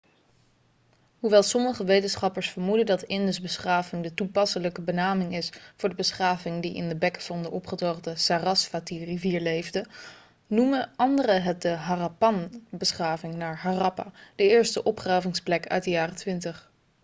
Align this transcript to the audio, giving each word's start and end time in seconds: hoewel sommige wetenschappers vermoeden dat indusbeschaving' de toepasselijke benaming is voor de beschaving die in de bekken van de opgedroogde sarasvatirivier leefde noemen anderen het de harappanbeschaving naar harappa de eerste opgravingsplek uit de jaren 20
hoewel 1.19 1.43
sommige 1.43 1.83
wetenschappers 1.83 2.49
vermoeden 2.49 2.85
dat 2.85 3.03
indusbeschaving' 3.03 4.03
de 4.03 4.13
toepasselijke 4.13 4.81
benaming 4.81 5.35
is 5.35 5.49
voor 5.75 5.89
de 5.89 5.95
beschaving 5.95 6.61
die 6.61 6.73
in 6.75 6.89
de 6.89 6.95
bekken 6.95 7.21
van 7.21 7.41
de 7.43 7.51
opgedroogde 7.51 8.15
sarasvatirivier 8.15 9.41
leefde 9.41 9.85
noemen 10.47 10.89
anderen 10.95 11.43
het 11.43 11.61
de 11.61 11.69
harappanbeschaving 11.69 13.35
naar 13.35 13.55
harappa 13.59 14.11
de 14.35 14.47
eerste 14.49 14.83
opgravingsplek 14.83 15.67
uit 15.67 15.83
de 15.83 15.89
jaren 15.89 16.15
20 16.15 16.71